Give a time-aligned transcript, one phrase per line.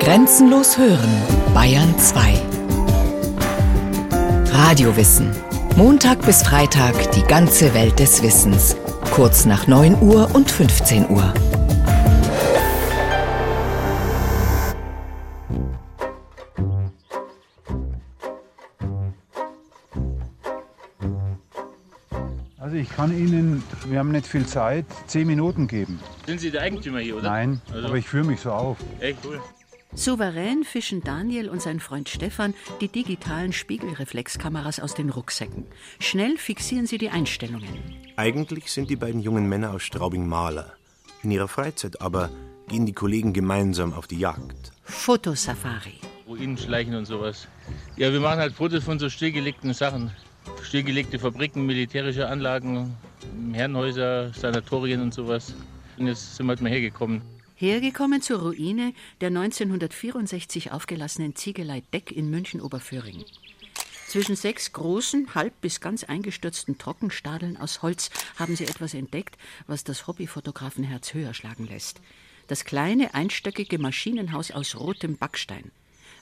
[0.00, 1.10] Grenzenlos hören,
[1.54, 2.34] Bayern 2.
[4.52, 5.30] Radiowissen.
[5.76, 8.76] Montag bis Freitag die ganze Welt des Wissens.
[9.14, 11.32] Kurz nach 9 Uhr und 15 Uhr.
[22.58, 26.00] Also ich kann Ihnen, wir haben nicht viel Zeit, zehn Minuten geben.
[26.26, 27.30] Sind Sie der Eigentümer hier, oder?
[27.30, 28.76] Nein, Also- aber ich führe mich so auf.
[29.00, 29.40] Echt cool.
[29.94, 35.64] Souverän fischen Daniel und sein Freund Stefan die digitalen Spiegelreflexkameras aus den Rucksäcken.
[35.98, 37.68] Schnell fixieren sie die Einstellungen.
[38.16, 40.72] Eigentlich sind die beiden jungen Männer aus Straubing Maler.
[41.22, 42.30] In ihrer Freizeit aber
[42.68, 44.72] gehen die Kollegen gemeinsam auf die Jagd.
[44.84, 45.94] Fotosafari.
[46.26, 47.48] Ruinen schleichen und sowas.
[47.96, 50.10] Ja, wir machen halt Fotos von so stillgelegten Sachen.
[50.62, 52.94] Stillgelegte Fabriken, militärische Anlagen,
[53.52, 55.54] Herrenhäuser, Sanatorien und sowas.
[55.96, 57.22] Und jetzt sind wir halt mal hergekommen.
[57.60, 63.24] Hergekommen zur Ruine der 1964 aufgelassenen Ziegelei Deck in München-Oberföhring.
[64.06, 69.82] Zwischen sechs großen, halb bis ganz eingestürzten Trockenstadeln aus Holz haben sie etwas entdeckt, was
[69.82, 72.00] das Hobbyfotografenherz höher schlagen lässt.
[72.46, 75.72] Das kleine, einstöckige Maschinenhaus aus rotem Backstein.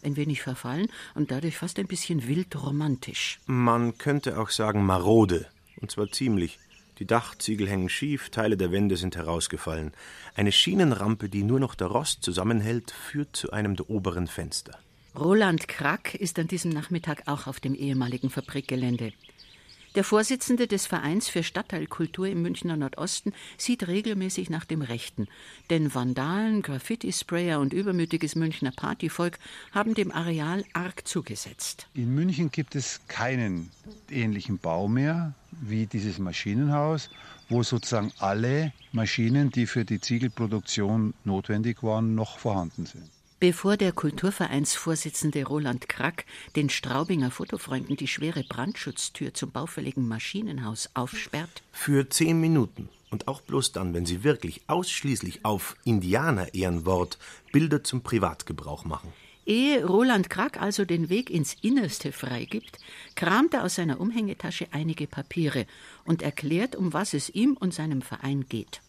[0.03, 3.41] Ein wenig verfallen und dadurch fast ein bisschen wild romantisch.
[3.45, 5.47] Man könnte auch sagen marode.
[5.83, 6.59] Und zwar ziemlich.
[6.99, 9.93] Die Dachziegel hängen schief, Teile der Wände sind herausgefallen.
[10.35, 14.79] Eine Schienenrampe, die nur noch der Rost zusammenhält, führt zu einem der oberen Fenster.
[15.19, 19.13] Roland Krack ist an diesem Nachmittag auch auf dem ehemaligen Fabrikgelände.
[19.97, 25.27] Der Vorsitzende des Vereins für Stadtteilkultur im Münchner Nordosten sieht regelmäßig nach dem Rechten.
[25.71, 29.39] Denn Vandalen, Graffiti-Sprayer und übermütiges Münchner Partyvolk
[29.73, 31.89] haben dem Areal arg zugesetzt.
[31.95, 33.71] In München gibt es keinen
[34.11, 37.09] ähnlichen Bau mehr wie dieses Maschinenhaus,
[37.49, 43.16] wo sozusagen alle Maschinen, die für die Ziegelproduktion notwendig waren, noch vorhanden sind.
[43.47, 46.25] Bevor der Kulturvereinsvorsitzende Roland Krack
[46.57, 52.89] den Straubinger Fotofreunden die schwere Brandschutztür zum baufälligen Maschinenhaus aufsperrt, Für zehn Minuten.
[53.09, 57.19] Und auch bloß dann, wenn sie wirklich ausschließlich auf Indianer-Ehrenwort
[57.53, 59.13] Bilder zum Privatgebrauch machen.
[59.47, 62.81] Ehe Roland Krack also den Weg ins Innerste freigibt,
[63.15, 65.67] kramt er aus seiner Umhängetasche einige Papiere
[66.05, 68.81] und erklärt, um was es ihm und seinem Verein geht.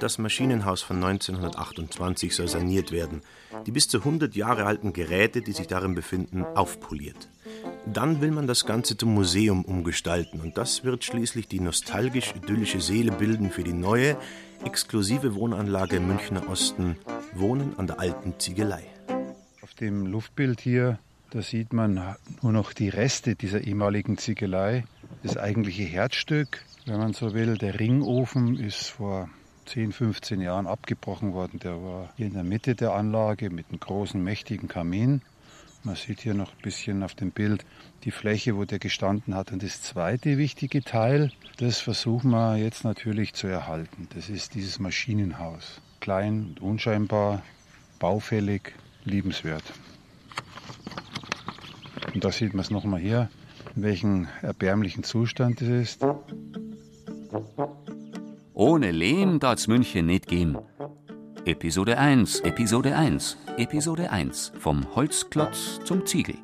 [0.00, 3.22] Das Maschinenhaus von 1928 soll saniert werden.
[3.66, 7.28] Die bis zu 100 Jahre alten Geräte, die sich darin befinden, aufpoliert.
[7.86, 13.12] Dann will man das Ganze zum Museum umgestalten und das wird schließlich die nostalgisch-idyllische Seele
[13.12, 14.18] bilden für die neue,
[14.64, 16.96] exklusive Wohnanlage im Münchner Osten,
[17.32, 18.84] Wohnen an der alten Ziegelei.
[19.62, 20.98] Auf dem Luftbild hier,
[21.30, 24.84] da sieht man nur noch die Reste dieser ehemaligen Ziegelei.
[25.22, 29.28] Das eigentliche Herzstück, wenn man so will, der Ringofen ist vor
[29.66, 31.58] 10, 15 Jahren abgebrochen worden.
[31.60, 35.22] Der war hier in der Mitte der Anlage mit einem großen, mächtigen Kamin.
[35.82, 37.64] Man sieht hier noch ein bisschen auf dem Bild
[38.04, 39.52] die Fläche, wo der gestanden hat.
[39.52, 44.08] Und das zweite wichtige Teil, das versuchen wir jetzt natürlich zu erhalten.
[44.14, 45.80] Das ist dieses Maschinenhaus.
[46.00, 47.42] Klein und unscheinbar,
[47.98, 48.72] baufällig,
[49.04, 49.64] liebenswert.
[52.14, 53.28] Und da sieht man es nochmal hier,
[53.74, 56.06] in welchem erbärmlichen Zustand es ist.
[58.58, 60.56] Ohne Lehm darf's München nicht gehen.
[61.44, 64.52] Episode 1, Episode 1, Episode 1.
[64.58, 66.36] Vom Holzklotz zum Ziegel.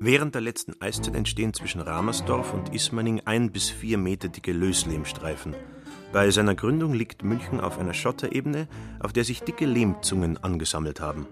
[0.00, 5.54] Während der letzten Eiszeit entstehen zwischen Ramersdorf und Ismaning ein bis vier Meter dicke Löslehmstreifen.
[6.10, 8.66] Bei seiner Gründung liegt München auf einer Schotterebene,
[8.98, 11.26] auf der sich dicke Lehmzungen angesammelt haben.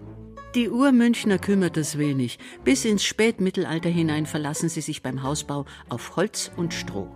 [0.57, 2.39] Die Urmünchner kümmert es wenig.
[2.63, 7.15] Bis ins Spätmittelalter hinein verlassen sie sich beim Hausbau auf Holz und Stroh.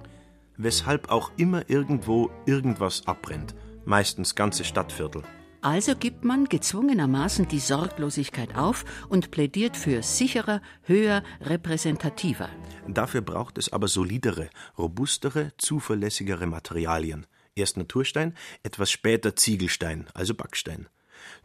[0.58, 3.56] Weshalb auch immer irgendwo irgendwas abbrennt.
[3.84, 5.24] Meistens ganze Stadtviertel.
[5.62, 12.50] Also gibt man gezwungenermaßen die Sorglosigkeit auf und plädiert für sicherer, höher, repräsentativer.
[12.88, 17.26] Dafür braucht es aber solidere, robustere, zuverlässigere Materialien.
[17.56, 20.90] Erst Naturstein, etwas später Ziegelstein, also Backstein.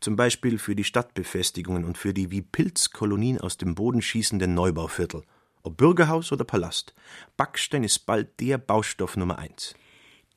[0.01, 5.23] Zum Beispiel für die Stadtbefestigungen und für die wie Pilzkolonien aus dem Boden schießenden Neubauviertel.
[5.63, 6.95] Ob Bürgerhaus oder Palast.
[7.37, 9.75] Backstein ist bald der Baustoff Nummer eins.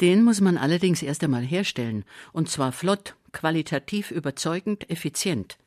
[0.01, 5.57] Den muss man allerdings erst einmal herstellen, und zwar flott, qualitativ überzeugend, effizient.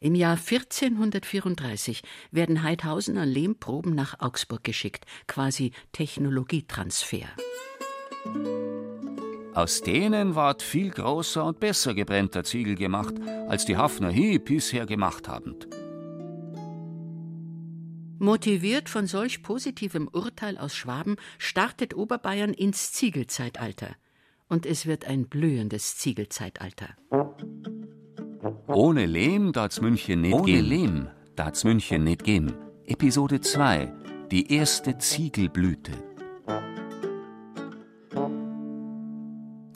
[0.00, 2.02] Im Jahr 1434
[2.32, 7.28] werden Heidhausener Lehmproben nach Augsburg geschickt, quasi Technologietransfer.
[9.54, 13.14] Aus denen ward viel großer und besser gebrennter Ziegel gemacht,
[13.48, 15.56] als die Hafner Hi bisher gemacht haben.
[18.18, 23.96] Motiviert von solch positivem Urteil aus Schwaben startet Oberbayern ins Ziegelzeitalter.
[24.48, 26.90] Und es wird ein blühendes Ziegelzeitalter.
[28.68, 30.64] Ohne Lehm darf's München nicht Ohne gehen.
[30.64, 32.54] Lehm darf's München nicht gehen.
[32.86, 33.92] Episode 2
[34.30, 36.11] Die erste Ziegelblüte.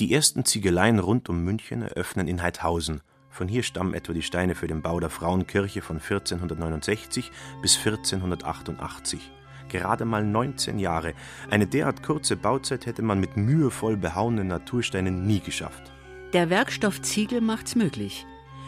[0.06, 3.00] Die ersten Ziegeleien rund um München eröffnen in Heidhausen.
[3.28, 9.32] Von hier stammen etwa die Steine für den Bau der Frauenkirche von 1469 bis 1488.
[9.68, 11.14] Gerade mal 19 Jahre.
[11.50, 15.90] Eine derart kurze Bauzeit hätte man mit mühevoll behauenen Natursteinen nie geschafft.
[16.34, 18.26] Der Werkstoff Ziegel macht's möglich.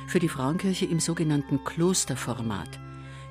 [0.08, 2.80] Für die Frauenkirche im sogenannten Klosterformat.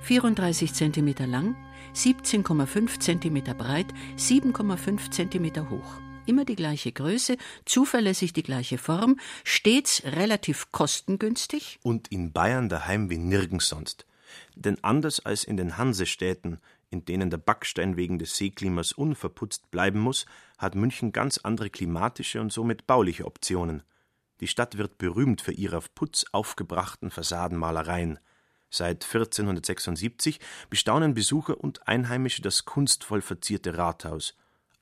[0.04, 1.58] 34 cm lang,
[1.94, 3.88] 17,5 cm breit,
[4.18, 11.80] 7,5 cm hoch immer die gleiche Größe, zuverlässig die gleiche Form, stets relativ kostengünstig.
[11.84, 14.06] Und in Bayern daheim wie nirgends sonst.
[14.56, 16.60] Denn anders als in den Hansestädten,
[16.90, 20.26] in denen der Backstein wegen des Seeklimas unverputzt bleiben muss,
[20.58, 23.84] hat München ganz andere klimatische und somit bauliche Optionen.
[24.40, 28.20] Die Stadt wird berühmt für ihre auf Putz aufgebrachten Fassadenmalereien.
[28.70, 30.40] Seit 1476
[30.70, 34.36] bestaunen Besucher und Einheimische das kunstvoll verzierte Rathaus.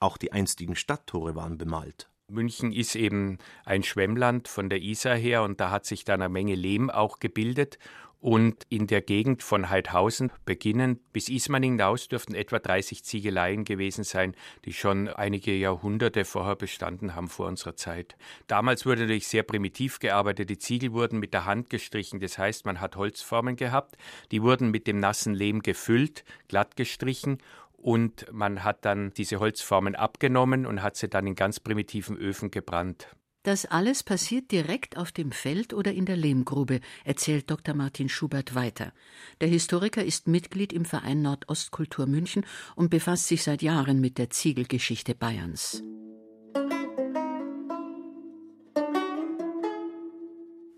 [0.05, 2.11] Auch die einstigen Stadttore waren bemalt.
[2.29, 6.31] München ist eben ein Schwemmland von der Isar her und da hat sich dann eine
[6.31, 7.79] Menge Lehm auch gebildet.
[8.19, 14.03] Und in der Gegend von Heidhausen beginnend bis Ismaning hinaus dürften etwa 30 Ziegeleien gewesen
[14.03, 14.35] sein,
[14.65, 18.15] die schon einige Jahrhunderte vorher bestanden haben vor unserer Zeit.
[18.45, 20.51] Damals wurde natürlich sehr primitiv gearbeitet.
[20.51, 22.19] Die Ziegel wurden mit der Hand gestrichen.
[22.19, 23.97] Das heißt, man hat Holzformen gehabt.
[24.31, 27.39] Die wurden mit dem nassen Lehm gefüllt, glatt gestrichen
[27.85, 32.49] und man hat dann diese Holzformen abgenommen und hat sie dann in ganz primitiven Öfen
[32.49, 33.15] gebrannt.
[33.43, 37.75] Das alles passiert direkt auf dem Feld oder in der Lehmgrube, erzählt Dr.
[37.75, 38.91] Martin Schubert weiter.
[39.39, 42.43] Der Historiker ist Mitglied im Verein Nordostkultur München
[42.75, 45.83] und befasst sich seit Jahren mit der Ziegelgeschichte Bayerns.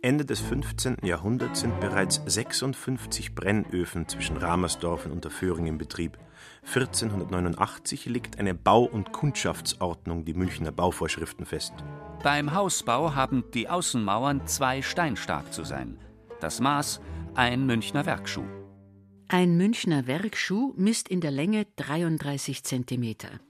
[0.08, 1.00] Ende des 15.
[1.04, 6.18] Jahrhunderts sind bereits 56 Brennöfen zwischen Ramersdorf und Unterföhring in Betrieb.
[6.66, 11.74] 1489 legt eine Bau- und Kundschaftsordnung die Münchner Bauvorschriften fest.
[12.24, 16.00] Beim Hausbau haben die Außenmauern zwei steinstark zu sein.
[16.40, 17.02] Das Maß
[17.36, 18.46] ein Münchner Werkschuh.
[19.28, 23.42] Ein Münchner Werkschuh misst in der Länge 33 Zentimeter.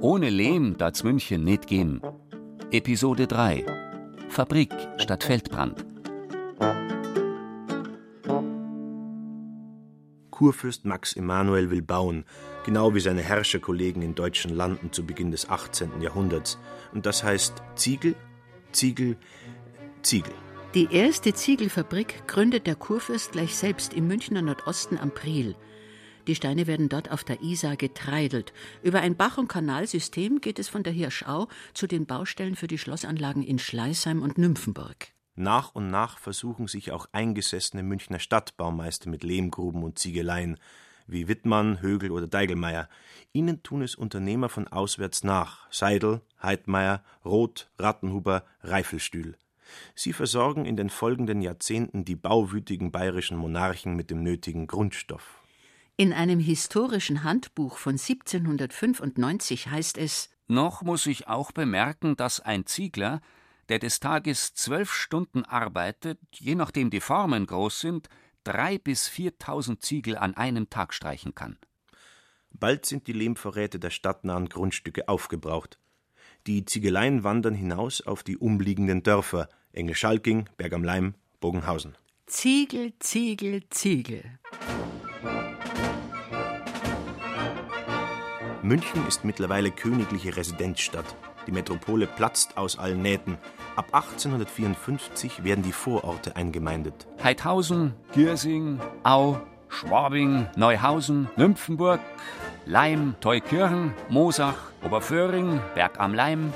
[0.00, 2.00] Ohne Lehm darf's München nicht gehen.
[2.70, 3.64] Episode 3
[4.28, 5.86] Fabrik statt Feldbrand.
[10.30, 12.26] Kurfürst Max Emanuel will bauen,
[12.66, 16.02] genau wie seine Herrscherkollegen in deutschen Landen zu Beginn des 18.
[16.02, 16.58] Jahrhunderts.
[16.92, 18.14] Und das heißt Ziegel,
[18.72, 19.16] Ziegel,
[20.02, 20.34] Ziegel.
[20.74, 25.56] Die erste Ziegelfabrik gründet der Kurfürst gleich selbst im Münchner Nordosten am Priel.
[26.28, 28.52] Die Steine werden dort auf der Isar getreidelt.
[28.82, 32.76] Über ein Bach- und Kanalsystem geht es von der Hirschau zu den Baustellen für die
[32.76, 35.08] Schlossanlagen in Schleißheim und Nymphenburg.
[35.36, 40.58] Nach und nach versuchen sich auch eingesessene Münchner Stadtbaumeister mit Lehmgruben und Ziegeleien,
[41.06, 42.90] wie Wittmann, Högel oder Deigelmeier.
[43.32, 49.38] Ihnen tun es Unternehmer von auswärts nach: Seidel, Heidmeier, Roth, Rattenhuber, Reifelstühl.
[49.94, 55.40] Sie versorgen in den folgenden Jahrzehnten die bauwütigen bayerischen Monarchen mit dem nötigen Grundstoff.
[56.00, 62.66] In einem historischen Handbuch von 1795 heißt es Noch muss ich auch bemerken, dass ein
[62.66, 63.20] Ziegler,
[63.68, 68.08] der des Tages zwölf Stunden arbeitet, je nachdem die Formen groß sind,
[68.44, 71.58] drei bis viertausend Ziegel an einem Tag streichen kann.
[72.52, 75.80] Bald sind die Lehmvorräte der stadtnahen Grundstücke aufgebraucht.
[76.46, 81.98] Die Ziegeleien wandern hinaus auf die umliegenden Dörfer Engelschalking, Berg am Leim, Bogenhausen.
[82.28, 84.38] Ziegel, Ziegel, Ziegel.
[88.68, 91.06] München ist mittlerweile königliche Residenzstadt.
[91.46, 93.38] Die Metropole platzt aus allen Nähten.
[93.76, 97.08] Ab 1854 werden die Vororte eingemeindet.
[97.24, 102.00] Heidhausen, Giersing, Au, Schwabing, Neuhausen, Nymphenburg,
[102.66, 106.52] Leim, Teukirchen, Mosach, Oberföhring, Berg am Leim,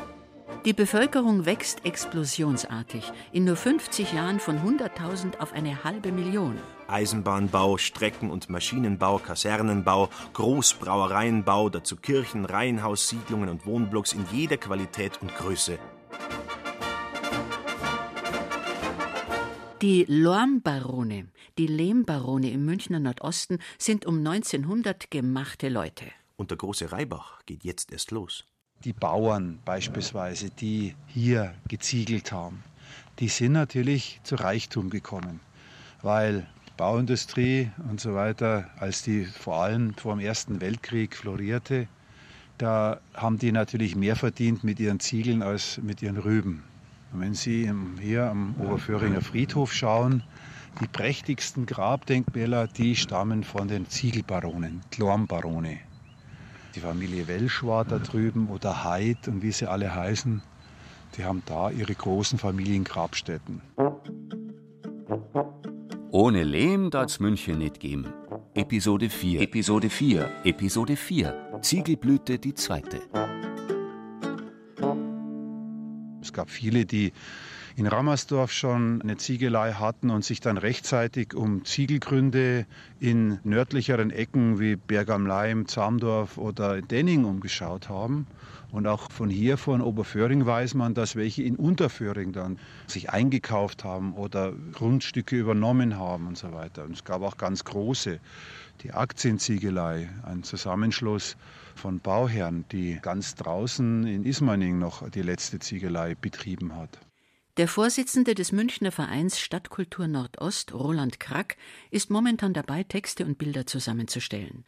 [0.64, 3.10] die Bevölkerung wächst explosionsartig.
[3.32, 6.56] In nur 50 Jahren von 100.000 auf eine halbe Million.
[6.92, 15.34] Eisenbahnbau, Strecken- und Maschinenbau, Kasernenbau, Großbrauereienbau, dazu Kirchen, Reihenhaussiedlungen und Wohnblocks in jeder Qualität und
[15.34, 15.78] Größe.
[19.80, 26.06] Die Lormbarone, die Lehmbarone im Münchner Nordosten sind um 1900 gemachte Leute.
[26.36, 28.44] Und der große Reibach geht jetzt erst los
[28.84, 32.62] die Bauern beispielsweise, die hier geziegelt haben,
[33.18, 35.40] die sind natürlich zu Reichtum gekommen,
[36.02, 41.86] weil Bauindustrie und so weiter, als die vor allem vor dem Ersten Weltkrieg florierte,
[42.58, 46.62] da haben die natürlich mehr verdient mit ihren Ziegeln als mit ihren Rüben.
[47.12, 50.22] Und wenn Sie hier am Oberföhringer Friedhof schauen,
[50.80, 55.78] die prächtigsten Grabdenkmäler, die stammen von den Ziegelbaronen, Glormbarone.
[56.74, 60.40] Die Familie Welsch war da drüben oder Heid und wie sie alle heißen,
[61.16, 63.60] die haben da ihre großen Familiengrabstätten.
[66.14, 68.12] Ohne Lehm darf's München nicht geben.
[68.52, 69.40] Episode 4.
[69.40, 70.30] Episode 4.
[70.44, 71.58] Episode 4.
[71.62, 73.00] Ziegelblüte die zweite.
[76.20, 77.12] Es gab viele, die
[77.76, 82.66] in Rammersdorf schon eine Ziegelei hatten und sich dann rechtzeitig um Ziegelgründe
[83.00, 88.26] in nördlicheren Ecken wie Berg am Leim, Zamdorf oder Denning umgeschaut haben.
[88.72, 93.84] Und auch von hier, von Oberföhring, weiß man, dass welche in Unterföhring dann sich eingekauft
[93.84, 96.84] haben oder Grundstücke übernommen haben und so weiter.
[96.84, 98.18] Und es gab auch ganz große,
[98.82, 101.36] die Aktienziegelei, ein Zusammenschluss
[101.74, 106.98] von Bauherren, die ganz draußen in Ismaning noch die letzte Ziegelei betrieben hat.
[107.58, 111.58] Der Vorsitzende des Münchner Vereins Stadtkultur Nordost, Roland Krack,
[111.90, 114.64] ist momentan dabei, Texte und Bilder zusammenzustellen.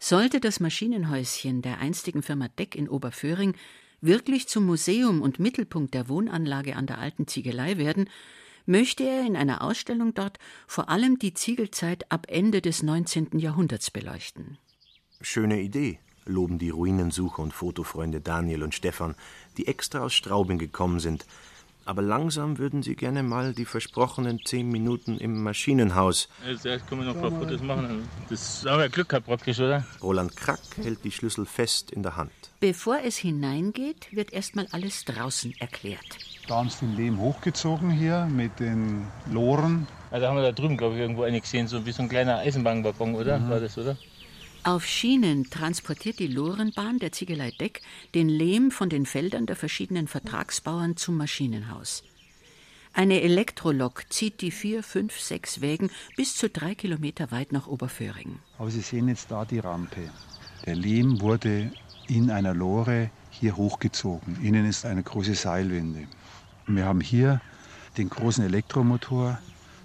[0.00, 3.54] Sollte das Maschinenhäuschen der einstigen Firma Deck in Oberföhring
[4.00, 8.10] wirklich zum Museum und Mittelpunkt der Wohnanlage an der alten Ziegelei werden,
[8.66, 13.38] möchte er in einer Ausstellung dort vor allem die Ziegelzeit ab Ende des 19.
[13.38, 14.58] Jahrhunderts beleuchten.
[15.20, 19.14] Schöne Idee, loben die Ruinensucher und Fotofreunde Daniel und Stefan,
[19.58, 21.24] die extra aus Straubing gekommen sind,
[21.84, 26.28] aber langsam würden Sie gerne mal die versprochenen zehn Minuten im Maschinenhaus.
[26.46, 28.08] Also erst können wir noch ein paar Fotos machen.
[28.28, 29.84] Das haben wir Glück gehabt praktisch, oder?
[30.02, 32.32] Roland Krack hält die Schlüssel fest in der Hand.
[32.60, 36.18] Bevor es hineingeht, wird erstmal alles draußen erklärt.
[36.48, 39.86] Da haben sie den Lehm hochgezogen hier mit den Loren.
[40.10, 42.38] Also haben wir da drüben, glaube ich, irgendwo eine gesehen, so wie so ein kleiner
[42.38, 43.38] Eisenbahnwaggon, oder?
[43.38, 43.50] Mhm.
[43.50, 43.96] War das, oder?
[44.64, 47.82] Auf Schienen transportiert die Lorenbahn der Ziegelei Deck
[48.14, 52.02] den Lehm von den Feldern der verschiedenen Vertragsbauern zum Maschinenhaus.
[52.94, 58.38] Eine Elektrolok zieht die vier, fünf, sechs Wägen bis zu drei Kilometer weit nach Oberföhring.
[58.56, 60.08] Aber Sie sehen jetzt da die Rampe.
[60.64, 61.70] Der Lehm wurde
[62.08, 64.42] in einer Lore hier hochgezogen.
[64.42, 66.08] Innen ist eine große Seilwinde.
[66.66, 67.42] Wir haben hier
[67.98, 69.38] den großen Elektromotor,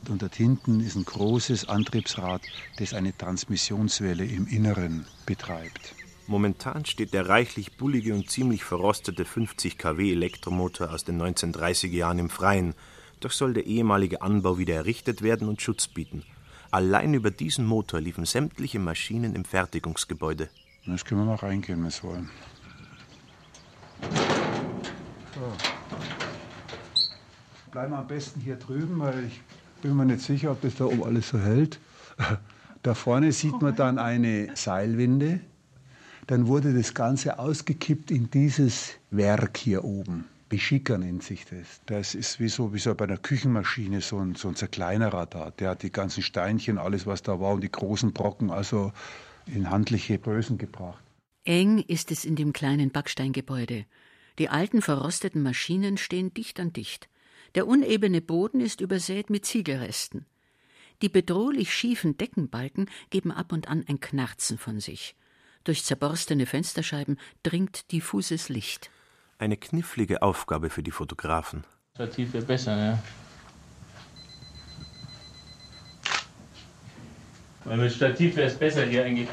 [0.07, 2.41] und dort hinten ist ein großes Antriebsrad,
[2.77, 5.95] das eine Transmissionswelle im Inneren betreibt.
[6.27, 12.19] Momentan steht der reichlich bullige und ziemlich verrostete 50 kW Elektromotor aus den 1930er Jahren
[12.19, 12.75] im Freien.
[13.19, 16.23] Doch soll der ehemalige Anbau wieder errichtet werden und Schutz bieten.
[16.71, 20.49] Allein über diesen Motor liefen sämtliche Maschinen im Fertigungsgebäude.
[20.83, 22.29] Jetzt können wir mal reingehen, wenn wir wollen.
[25.33, 25.53] So.
[27.71, 29.41] Bleiben wir am besten hier drüben, weil ich
[29.81, 31.79] bin mir nicht sicher, ob das da oben alles so hält.
[32.81, 35.41] Da vorne sieht man dann eine Seilwinde.
[36.27, 40.23] Dann wurde das Ganze ausgekippt in dieses Werk hier oben.
[40.47, 41.81] Beschicker nennt sich das.
[41.87, 45.51] Das ist wie so, wie so bei einer Küchenmaschine so ein, so ein zerkleinerer da.
[45.51, 48.93] Der hat die ganzen Steinchen, alles was da war und die großen Brocken also
[49.45, 51.03] in handliche Größen gebracht.
[51.43, 53.85] Eng ist es in dem kleinen Backsteingebäude.
[54.39, 57.09] Die alten verrosteten Maschinen stehen dicht an dicht.
[57.55, 60.25] Der unebene Boden ist übersät mit Ziegelresten.
[61.01, 65.15] Die bedrohlich schiefen Deckenbalken geben ab und an ein Knarzen von sich.
[65.63, 68.91] Durch zerborstene Fensterscheiben dringt diffuses Licht.
[69.37, 71.63] Eine knifflige Aufgabe für die Fotografen.
[71.95, 72.99] Stativ wäre besser, ne?
[77.63, 79.29] Weil mit Stativ wäre es besser hier eigentlich.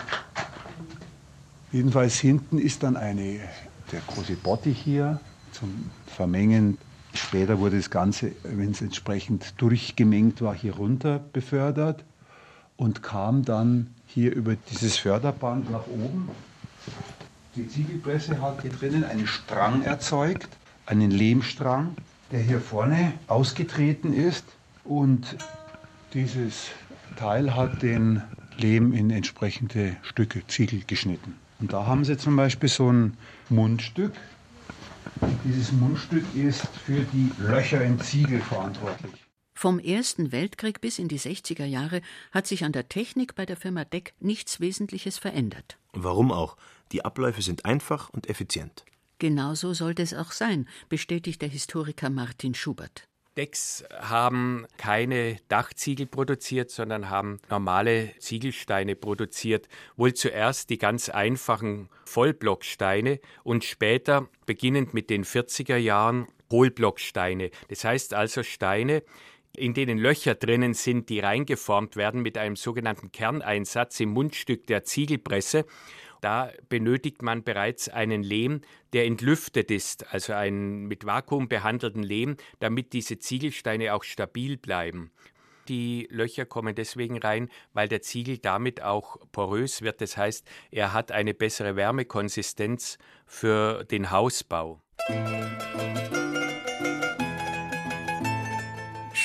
[1.73, 3.41] Jedenfalls hinten ist dann eine,
[3.93, 5.21] der große Bottich hier
[5.53, 6.79] zum Vermengen
[7.17, 12.05] Später wurde das Ganze, wenn es entsprechend durchgemengt war, hier runter befördert
[12.77, 16.29] und kam dann hier über dieses Förderband nach oben.
[17.55, 20.49] Die Ziegelpresse hat hier drinnen einen Strang erzeugt,
[20.85, 21.97] einen Lehmstrang,
[22.31, 24.45] der hier vorne ausgetreten ist
[24.85, 25.37] und
[26.13, 26.69] dieses
[27.17, 28.23] Teil hat den
[28.59, 31.37] Lehm in entsprechende Stücke, Ziegel geschnitten.
[31.61, 33.17] Und da haben sie zum Beispiel so ein
[33.49, 34.13] Mundstück,
[35.45, 39.13] dieses Mundstück ist für die Löcher im Ziegel verantwortlich.
[39.55, 43.57] Vom Ersten Weltkrieg bis in die 60er Jahre hat sich an der Technik bei der
[43.57, 45.79] Firma Deck nichts Wesentliches verändert.
[45.93, 46.57] Warum auch?
[46.93, 48.85] Die Abläufe sind einfach und effizient.
[49.19, 53.09] Genauso sollte es auch sein, bestätigt der Historiker Martin Schubert.
[53.37, 59.69] Decks haben keine Dachziegel produziert, sondern haben normale Ziegelsteine produziert.
[59.97, 67.51] Wohl zuerst die ganz einfachen Vollblocksteine und später, beginnend mit den 40er Jahren, Hohlblocksteine.
[67.69, 69.03] Das heißt also Steine,
[69.57, 74.85] in denen Löcher drinnen sind, die reingeformt werden mit einem sogenannten Kerneinsatz im Mundstück der
[74.85, 75.65] Ziegelpresse.
[76.21, 78.61] Da benötigt man bereits einen Lehm,
[78.93, 85.11] der entlüftet ist, also einen mit Vakuum behandelten Lehm, damit diese Ziegelsteine auch stabil bleiben.
[85.69, 90.01] Die Löcher kommen deswegen rein, weil der Ziegel damit auch porös wird.
[90.01, 94.81] Das heißt, er hat eine bessere Wärmekonsistenz für den Hausbau.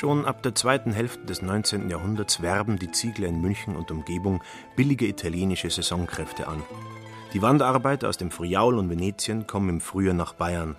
[0.01, 1.87] Schon ab der zweiten Hälfte des 19.
[1.87, 4.41] Jahrhunderts werben die Ziegler in München und Umgebung
[4.75, 6.63] billige italienische Saisonkräfte an.
[7.33, 10.75] Die Wanderarbeiter aus dem Friaul und Venetien kommen im Frühjahr nach Bayern.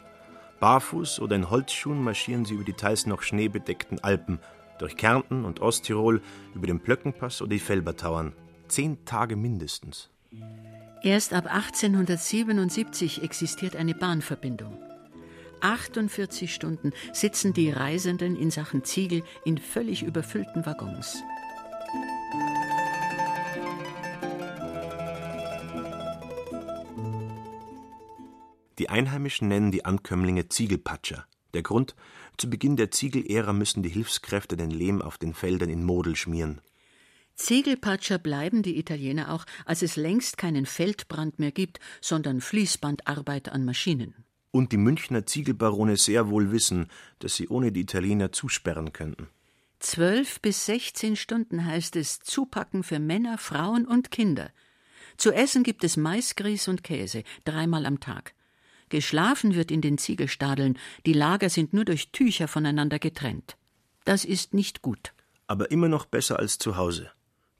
[0.58, 4.40] Barfuß oder in Holzschuhen marschieren sie über die teils noch schneebedeckten Alpen,
[4.80, 6.20] durch Kärnten und Osttirol,
[6.56, 8.32] über den Plöckenpass oder die Felbertauern.
[8.66, 10.10] Zehn Tage mindestens.
[11.04, 14.76] Erst ab 1877 existiert eine Bahnverbindung.
[15.62, 21.22] 48 Stunden sitzen die Reisenden in Sachen Ziegel in völlig überfüllten Waggons.
[28.78, 31.26] Die Einheimischen nennen die Ankömmlinge Ziegelpatscher.
[31.54, 31.94] Der Grund:
[32.36, 36.60] Zu Beginn der Ziegelära müssen die Hilfskräfte den Lehm auf den Feldern in Model schmieren.
[37.36, 43.64] Ziegelpatscher bleiben die Italiener auch, als es längst keinen Feldbrand mehr gibt, sondern Fließbandarbeit an
[43.64, 46.86] Maschinen und die Münchner Ziegelbarone sehr wohl wissen,
[47.18, 49.28] dass sie ohne die Italiener zusperren könnten.
[49.80, 54.50] Zwölf bis sechzehn Stunden heißt es Zupacken für Männer, Frauen und Kinder.
[55.16, 58.34] Zu essen gibt es Maisgrieß und Käse, dreimal am Tag.
[58.90, 63.56] Geschlafen wird in den Ziegelstadeln, die Lager sind nur durch Tücher voneinander getrennt.
[64.04, 65.12] Das ist nicht gut.
[65.46, 67.10] Aber immer noch besser als zu Hause.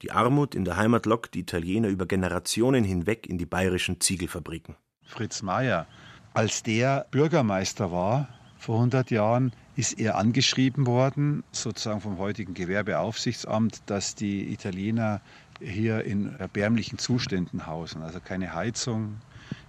[0.01, 4.75] Die Armut in der Heimat lockt die Italiener über Generationen hinweg in die bayerischen Ziegelfabriken.
[5.05, 5.87] Fritz Mayer
[6.33, 13.81] als der Bürgermeister war, vor 100 Jahren, ist er angeschrieben worden, sozusagen vom heutigen Gewerbeaufsichtsamt,
[13.87, 15.21] dass die Italiener
[15.59, 18.01] hier in erbärmlichen Zuständen hausen.
[18.03, 19.17] Also keine Heizung,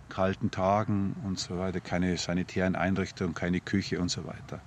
[0.08, 4.60] kalten Tagen und so weiter, keine sanitären Einrichtungen, keine Küche und so weiter.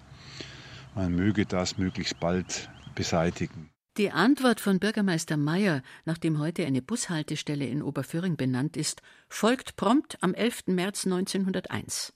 [0.96, 3.70] Man möge das möglichst bald beseitigen.
[3.98, 10.20] Die Antwort von Bürgermeister Meyer, nachdem heute eine Bushaltestelle in Oberföhring benannt ist, folgt prompt
[10.22, 10.68] am 11.
[10.68, 12.14] März 1901.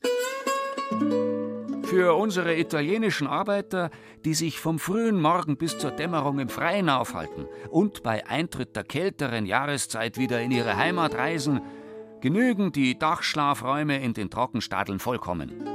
[1.81, 3.89] Für unsere italienischen Arbeiter,
[4.23, 8.83] die sich vom frühen Morgen bis zur Dämmerung im Freien aufhalten und bei Eintritt der
[8.83, 11.61] kälteren Jahreszeit wieder in ihre Heimat reisen,
[12.21, 15.67] genügen die Dachschlafräume in den Trockenstadeln vollkommen.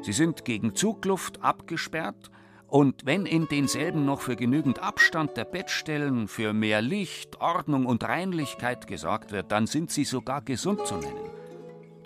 [0.00, 2.32] Sie sind gegen Zugluft abgesperrt
[2.72, 8.02] und wenn in denselben noch für genügend Abstand der Bettstellen, für mehr Licht, Ordnung und
[8.02, 11.28] Reinlichkeit gesorgt wird, dann sind sie sogar gesund zu nennen.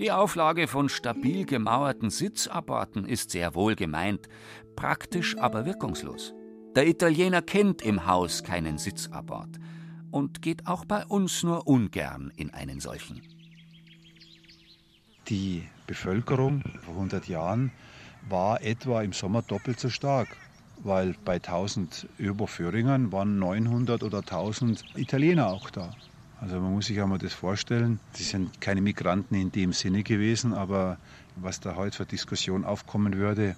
[0.00, 4.28] Die Auflage von stabil gemauerten Sitzapporten ist sehr wohl gemeint,
[4.74, 6.34] praktisch aber wirkungslos.
[6.74, 9.60] Der Italiener kennt im Haus keinen Sitzapport
[10.10, 13.22] und geht auch bei uns nur ungern in einen solchen.
[15.28, 17.70] Die Bevölkerung vor 100 Jahren
[18.28, 20.26] war etwa im Sommer doppelt so stark
[20.86, 25.94] weil bei 1000 Überführingern waren 900 oder 1000 Italiener auch da.
[26.40, 27.98] Also man muss sich einmal das vorstellen.
[28.12, 30.98] Sie sind keine Migranten in dem Sinne gewesen, aber
[31.34, 33.56] was da heute für Diskussion aufkommen würde,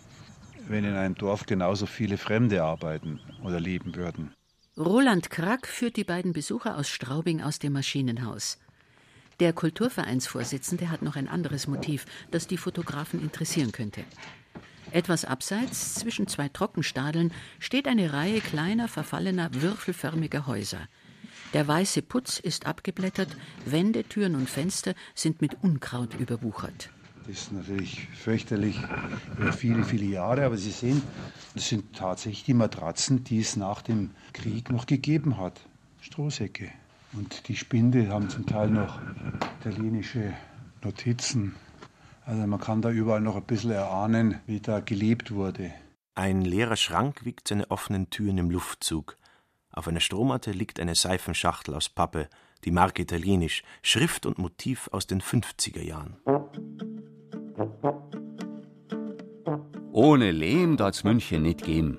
[0.69, 4.33] wenn in einem Dorf genauso viele Fremde arbeiten oder leben würden.
[4.77, 8.59] Roland Krack führt die beiden Besucher aus Straubing aus dem Maschinenhaus.
[9.41, 14.05] Der Kulturvereinsvorsitzende hat noch ein anderes Motiv, das die Fotografen interessieren könnte.
[14.91, 20.89] Etwas abseits, zwischen zwei Trockenstadeln, steht eine Reihe kleiner, verfallener, würfelförmiger Häuser.
[21.55, 23.29] Der weiße Putz ist abgeblättert,
[23.65, 26.91] Wände, Türen und Fenster sind mit Unkraut überwuchert.
[27.27, 28.79] Das ist natürlich fürchterlich
[29.39, 31.03] über viele, viele Jahre, aber Sie sehen,
[31.55, 35.61] das sind tatsächlich die Matratzen, die es nach dem Krieg noch gegeben hat.
[36.01, 36.71] Strohsäcke.
[37.13, 38.99] Und die Spinde haben zum Teil noch
[39.61, 40.35] italienische
[40.83, 41.55] Notizen.
[42.29, 45.73] Also man kann da überall noch ein bisschen erahnen, wie da gelebt wurde.
[46.15, 49.17] Ein leerer Schrank wiegt seine offenen Türen im Luftzug.
[49.73, 52.29] Auf einer Strohmatte liegt eine Seifenschachtel aus Pappe,
[52.67, 56.19] die Marke italienisch, Schrift und Motiv aus den 50er Jahren.
[59.93, 61.97] Ohne Lehm darf's München nicht gehen.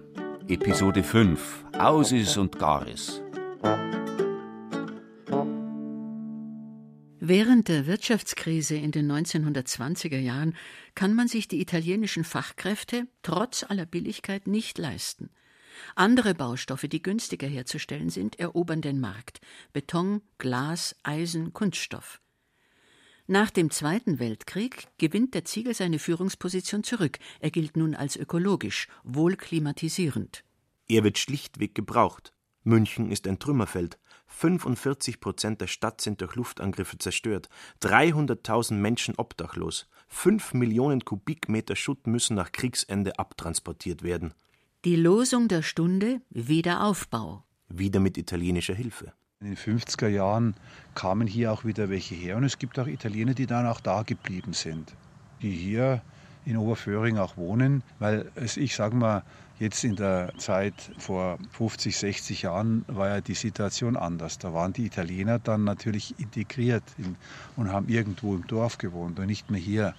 [0.47, 3.23] Episode 5 Ausis und Garis.
[7.29, 10.55] Während der Wirtschaftskrise in den 1920er Jahren
[10.95, 15.29] kann man sich die italienischen Fachkräfte trotz aller Billigkeit nicht leisten.
[15.93, 19.41] Andere Baustoffe, die günstiger herzustellen sind, erobern den Markt.
[19.73, 22.19] Beton, Glas, Eisen, Kunststoff.
[23.27, 27.19] Nach dem Zweiten Weltkrieg gewinnt der Ziegel seine Führungsposition zurück.
[27.41, 30.43] Er gilt nun als ökologisch, wohlklimatisierend.
[30.87, 32.33] Er wird schlichtweg gebraucht.
[32.63, 33.99] München ist ein Trümmerfeld.
[34.29, 37.49] 45 Prozent der Stadt sind durch Luftangriffe zerstört.
[37.81, 39.87] 300.000 Menschen obdachlos.
[40.07, 44.33] 5 Millionen Kubikmeter Schutt müssen nach Kriegsende abtransportiert werden.
[44.85, 47.43] Die Losung der Stunde Wiederaufbau.
[47.67, 49.11] Wieder mit italienischer Hilfe.
[49.41, 50.55] In den 50er Jahren
[50.95, 54.03] kamen hier auch wieder welche her und es gibt auch Italiener, die dann auch da
[54.03, 54.93] geblieben sind,
[55.41, 56.01] die hier
[56.45, 59.23] in Oberföhring auch wohnen, weil es, ich sage mal,
[59.59, 64.37] jetzt in der Zeit vor 50, 60 Jahren war ja die Situation anders.
[64.37, 67.15] Da waren die Italiener dann natürlich integriert in,
[67.55, 69.95] und haben irgendwo im Dorf gewohnt und nicht mehr hier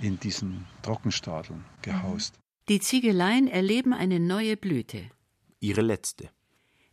[0.00, 2.38] in diesen Trockenstadeln gehaust.
[2.68, 5.10] Die Ziegeleien erleben eine neue Blüte.
[5.60, 6.28] Ihre letzte.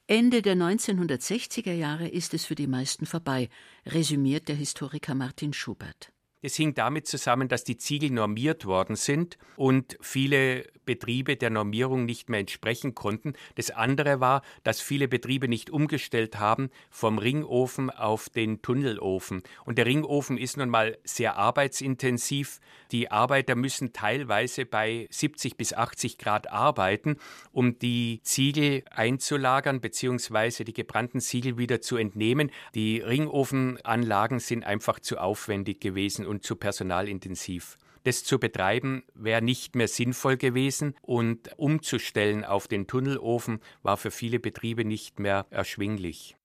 [0.06, 3.50] Ende der 1960er Jahre ist es für die meisten vorbei,
[3.86, 6.12] resümiert der Historiker Martin Schubert.
[6.46, 12.04] Es hing damit zusammen, dass die Ziegel normiert worden sind und viele Betriebe der Normierung
[12.04, 13.34] nicht mehr entsprechen konnten.
[13.56, 19.44] Das andere war, dass viele Betriebe nicht umgestellt haben vom Ringofen auf den Tunnelofen.
[19.64, 22.60] Und der Ringofen ist nun mal sehr arbeitsintensiv.
[22.92, 27.18] Die Arbeiter müssen teilweise bei 70 bis 80 Grad arbeiten,
[27.54, 30.66] um die Ziegel einzulagern bzw.
[30.66, 32.52] die gebrannten Ziegel wieder zu entnehmen.
[32.76, 37.78] Die Ringofenanlagen sind einfach zu aufwendig gewesen und zu personalintensiv.
[38.04, 44.12] Das zu betreiben wäre nicht mehr sinnvoll gewesen und umzustellen auf den Tunnelofen war für
[44.12, 46.36] viele Betriebe nicht mehr erschwinglich.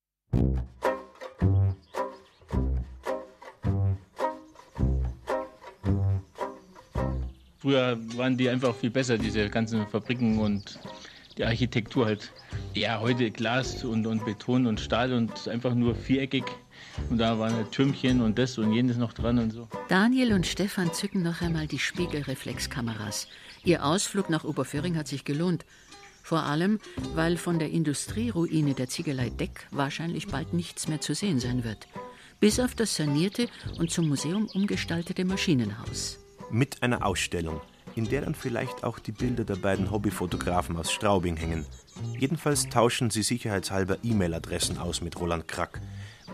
[7.56, 10.78] Früher waren die einfach viel besser, diese ganzen Fabriken und
[11.36, 12.32] die Architektur halt.
[12.74, 16.44] Ja, heute Glas und, und Beton und Stahl und einfach nur viereckig.
[17.10, 19.68] Und da waren halt Türmchen und das und jenes noch dran und so.
[19.88, 23.28] Daniel und Stefan zücken noch einmal die Spiegelreflexkameras.
[23.64, 25.64] Ihr Ausflug nach Oberföhring hat sich gelohnt.
[26.22, 26.78] Vor allem,
[27.14, 31.88] weil von der Industrieruine der Ziegelei Deck wahrscheinlich bald nichts mehr zu sehen sein wird.
[32.40, 36.18] Bis auf das sanierte und zum Museum umgestaltete Maschinenhaus.
[36.50, 37.60] Mit einer Ausstellung,
[37.96, 41.66] in der dann vielleicht auch die Bilder der beiden Hobbyfotografen aus Straubing hängen.
[42.18, 45.80] Jedenfalls tauschen sie sicherheitshalber E-Mail-Adressen aus mit Roland Krack.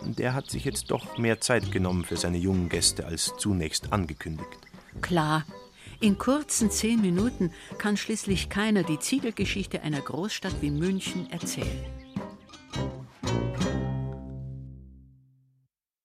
[0.06, 4.58] Der hat sich jetzt doch mehr Zeit genommen für seine jungen Gäste als zunächst angekündigt.
[5.00, 5.44] Klar,
[6.00, 11.84] in kurzen zehn Minuten kann schließlich keiner die Ziegelgeschichte einer Großstadt wie München erzählen.